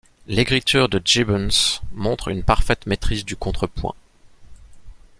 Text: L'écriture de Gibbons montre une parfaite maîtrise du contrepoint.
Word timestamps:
L'écriture 0.25 0.89
de 0.89 0.99
Gibbons 1.05 1.49
montre 1.91 2.29
une 2.29 2.41
parfaite 2.41 2.87
maîtrise 2.87 3.23
du 3.23 3.35
contrepoint. 3.35 3.93